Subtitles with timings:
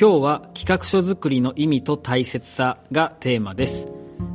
[0.00, 3.88] 今日は企画書作りの意味と大切さがテーマです。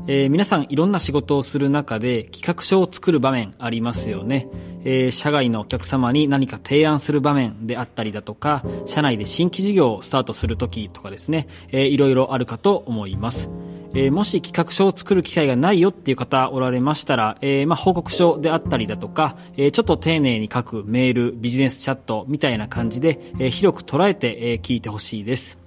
[0.07, 4.49] えー皆さんいろんな仕事をする中で企画書を作る場面ありますよね。
[4.84, 13.50] えー社外のお客様に何か提案する場面であったりだとか、社内で新規事業をスタートするときとかですね、えーいろいろあるかと思います。
[13.93, 25.62] えーもし企画書を作る機会がないよっていう方おられましたら、えーまあ、報告書であったりだとか、えーちょっと丁寧に書くメール、ビジネスチャットみたいな感じで、えー広く捉えて、えー聞いてほしいです。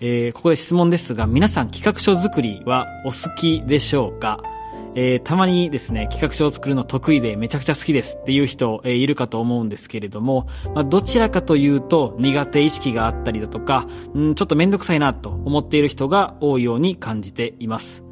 [0.00, 4.40] えーここで質問ですが、皆さん企画書作りはお好きでしょうか？
[4.94, 18.05] えーたまにですね、企画書を作るの得意でめちゃくちゃ好きですっていう人、えーいるかと思うんですけれども、まあ、どちらかというと苦手意識があったりだとか、ん、ちょっとめんどくさいなと思っている人が多いように感じています。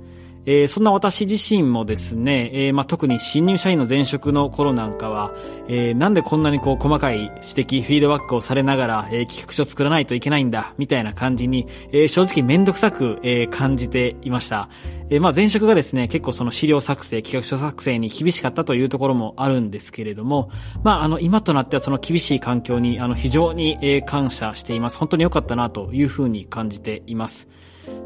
[0.47, 5.33] えーそんな私自身もですね、えーまあ、特に新入社員の前職の頃なんかは、
[5.69, 14.69] えーなんでこんなにこう細かい指摘、フィードバックをされながら、えー企画書作らないといけないんだ、みたいな感じに、えー正直めんどくさく、えー感じていました。
[15.11, 20.51] えーまあ、前職がですね、結構その資料作成、企画書作成に厳しかったというところもあるんですけれども、
[20.83, 24.99] まあ、あの、今となってはその厳しい環境に、あの、非常に、えー感謝しています。
[24.99, 27.49] 本当に良かったなというふうに感じています。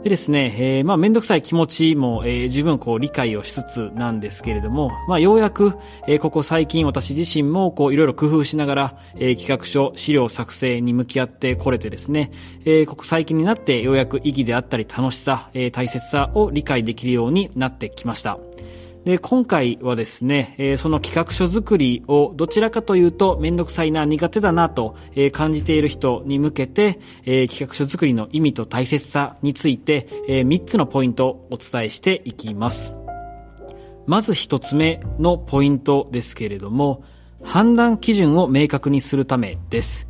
[0.03, 5.75] でですね、えーまあ、めんどくさい気持ちも、えー十分こう理解をしつつなんですけれども、まあ、ようやく、
[6.07, 12.31] えーここ最近私自身もこういろいろ工夫しながら、えー企画書、資料作成に向き合ってこれてですね、
[12.65, 18.39] えーここ最近になってようやく意義であったり楽しさ、えー大切さを理解できるようになってきました。
[19.09, 32.92] で、今回はですね、えその企画書作りをどちらかというとめんどくさいな、苦手だなと、え感じている人に向けて、え企画書作りの意味と大切さについて、え3つのポイントをお伝えしていきます。
[34.05, 37.03] まず一つ目のポイントですけれども、
[37.43, 40.06] 判断基準を明確にするためです。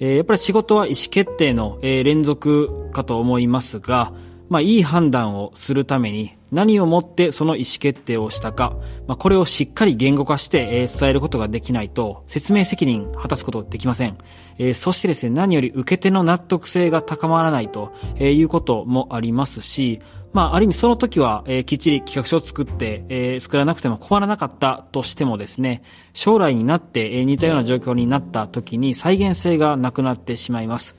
[0.00, 4.12] えやっぱり仕事は意思決定の、え連続かと思いますが、
[4.50, 8.76] まあ、いい判断をするために何をもってその意思決定をしたか、
[9.06, 14.18] まあ、これをしっかり言語化して、伝えることができないと説明責任果たすことできません。
[14.58, 20.00] えーそしてですね、何より受け手の納得性が高まらないと、いうこともありますし、
[20.32, 25.82] まあ、ある意味その時は、えーきっちり企画書を作って、えー作らなくても困らなかったとしてもですね、
[26.12, 30.96] 将来になって、えー似たような状況になった時に再現性がなくなってしまいます。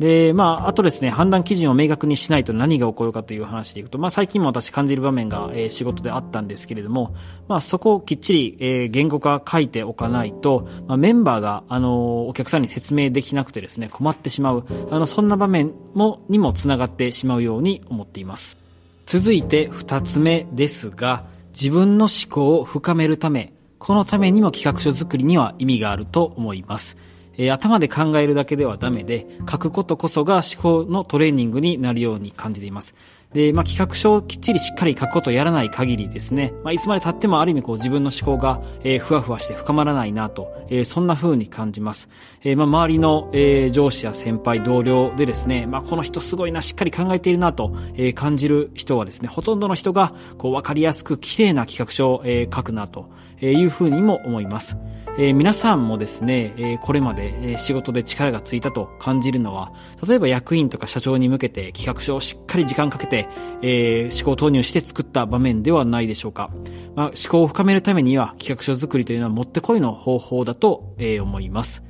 [0.00, 7.14] で、まあ、あとですね、判断基準を明確にしないと何が起こるかという話でいくと、まあ、最近も私感じる場面が、えー仕事であったんですけれども、
[7.48, 18.56] まあ、そこをきっちり、えー言語化書いておかないと、まあ、メンバーが、あのーお客さんに説明できなくてですね、困ってしまう、あの、そんな場面も、にもつながってしまうように思っています。
[19.04, 26.96] 続いて二つ目ですが、自分の思考を深めるため、このためにも企画書作りには意味があると思います。
[27.40, 32.94] えー頭で考えるだけではダメで、書くことこそが思考のトレーニングになるように感じています。
[33.32, 42.08] で、まあ、企画書をきっちりしっかり書くことをやらない限りですね、まあ、いつまで経ってもある意味こう自分の思考が、えーふわふわして深まらないなと、えーそんな風に感じます。
[42.42, 53.10] えーまあ、周りの、えー上司や先輩、同僚でですね、まあ、この人すごいな、しっかり考えているなと、えー感じる人はですね、ほとんどの人が、こう、わかりやすく綺麗な企画書を、えー書くなと
[53.40, 54.76] えーいう風にも思います。
[55.18, 59.72] えー皆さんもですね、えーこれまで、えー仕事で力がついたと感じるのは、
[60.06, 63.19] 例えば役員とか社長に向けて企画書をしっかり時間かけて、
[63.62, 66.50] えー思考投入して作った場面ではないでしょうか。
[66.94, 71.82] まあ、思考を深めるためには企画書作りというのはもってこいの方法だと、えー思います。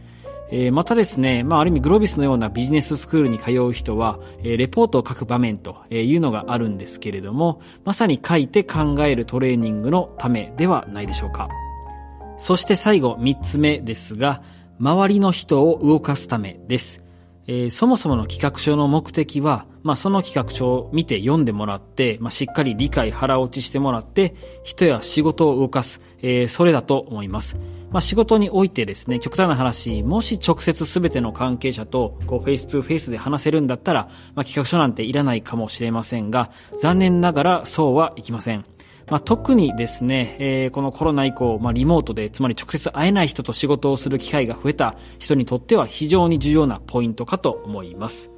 [0.53, 11.49] えまたですね、まあ、ある意味グロービスのようなビジネススクールに通う人は、えレポートを書く場面というのがあるんですけれども、まさに書いて考えるトレーニングのためではないでしょうか。
[12.37, 14.43] そして最後、三つ目ですが、
[14.81, 17.05] 周りの人を動かすためです。
[17.51, 27.57] えーそもそもの企画書の目的は、まあ、その企画書を見て読んでもらって、まあ、しっかり理解腹落ちしてもらって、人や仕事を動かす、えーそれだと思います。
[27.91, 38.65] まあ、仕事においてですね、極端な話、もし直接すべての関係者と、こう、フェイス2フェイスで話せるんだったら、まあ、企画書なんていらないかもしれませんが、残念ながらそうはいきません。
[39.11, 48.31] まあ、特にですね、えーこのコロナ以降、まあ、リモートで、つまり直接会えない人と仕事をする機会が増えた人にとっては非常に重要なポイントかと思います。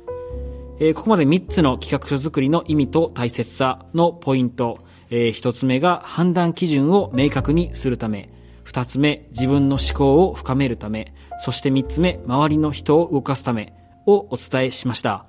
[0.81, 4.79] えーここまで3つの企画書作りの意味と大切さのポイント。
[5.11, 8.31] え1つ目が判断基準を明確にするため。
[8.65, 11.13] 2つ目、自分の思考を深めるため。
[11.39, 13.75] そして3つ目、周りの人を動かすため
[14.07, 15.27] をお伝えしました。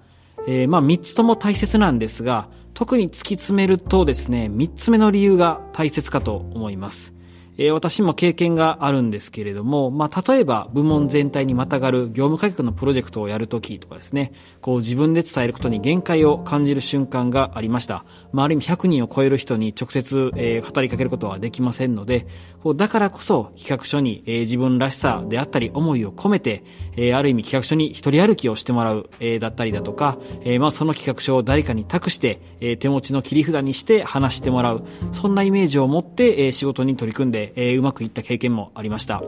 [0.47, 7.13] えーまあ3つとも大切なんですが、特に突き詰めるとですね、3つ目の理由が大切かと思います。
[7.57, 18.05] えー、私も経験があるんですけれども、まあ、例えば部門全体にまたがる業務改革のプロジェクトをやるときとかですね、こう自分で伝えることに限界を感じる瞬間がありました。
[18.31, 22.27] まあ、ある意味100人を超える人に直接、えー、語りかけることはできませんので、
[22.63, 26.63] こうだからこそ企画書に、えー、自分らしさであったり思いを込めて、
[26.95, 39.21] えー、ある意味企画書に一人歩きをしてもらう、えー、だったりだとか、えー、まあその企画書を誰かに託して、えー、手持ちの切り札にして話してもらう、そんなイメージを持って、えー、仕事に取り組んで、えー、うまくいった経験もありました。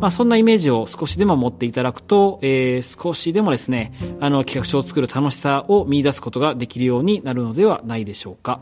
[0.00, 8.60] まあそんなイメージを少しでも持っていただくと、えー、少しでもですね、あの企画書を作る楽しさを見出すことができるようになるのではないでしょうか。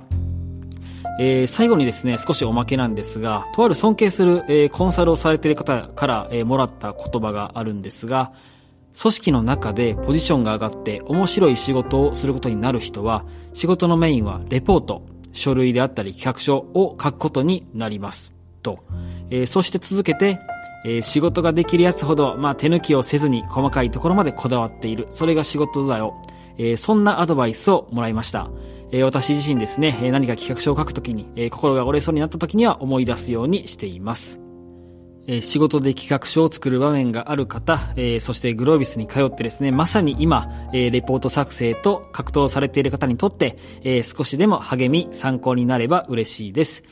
[1.20, 8.32] えー、最後にですね、少しおまけなんですが、とある尊敬する、えー、コンサルをされている方から、えー、もらった言葉があるんですが、
[9.00, 15.02] 組織の中でポジションが上がって面白い仕事をすることになる人は、仕事のメインはレポート、
[15.32, 18.37] 書類であったり企画書を書くことになります。
[18.62, 18.80] と。
[19.30, 20.38] えー、そして続けて、
[20.84, 25.06] えー、仕事ができるやつほど、まあ、手抜きをせずに細かいところまでこだわっている。
[25.10, 26.20] それが仕事だよ。
[26.56, 28.50] えー、そんなアドバイスをもらいました。
[28.90, 34.40] えー、私自身ですね、え何か企画書を書くときに、え心が折れそうになったときには思い出すようにしています。
[35.26, 46.82] え仕事で企画書を作る場面がある方、えそしてグロービスに通ってですね、まさに今、えレポート作成と格闘されている方にとって、え少しでも励み、参考になれば嬉しいです。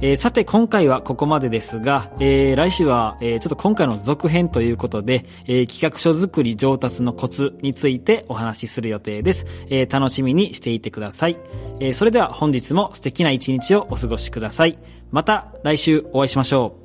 [0.00, 9.46] えー、さて今回はここまでですが、えー、来週は、えー、ちょっと今回の続編ということで、え企画書作り上達のコツについてお話しする予定です。
[9.68, 11.36] え楽しみにしていてください。
[11.80, 14.78] えそれでは本日も素敵な一日をお過ごしください。
[15.10, 16.81] また来週お会いしましょう。